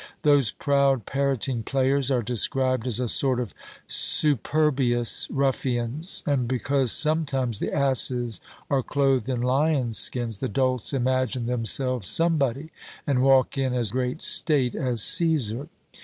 "Those 0.23 0.51
proud 0.51 1.05
parroting 1.05 1.61
players" 1.61 2.09
are 2.09 2.23
described 2.23 2.87
as 2.87 2.99
"a 2.99 3.07
sort 3.07 3.39
of 3.39 3.53
superbious 3.85 5.27
ruffians; 5.29 6.23
and, 6.25 6.47
because 6.47 6.91
sometimes 6.91 7.59
the 7.59 7.71
asses 7.71 8.41
are 8.67 8.81
clothed 8.81 9.29
in 9.29 9.41
lions' 9.43 9.99
skins, 9.99 10.39
the 10.39 10.49
dolts 10.49 10.91
imagine 10.91 11.45
themselves 11.45 12.07
somebody, 12.09 12.71
and 13.05 13.21
walke 13.21 13.59
in 13.59 13.75
as 13.75 13.91
great 13.91 14.23
state 14.23 14.73
as 14.73 15.01
CÃḊsar." 15.01 15.69